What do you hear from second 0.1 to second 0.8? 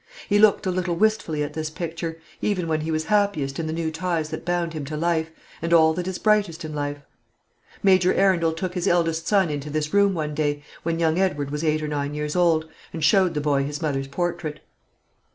He looked a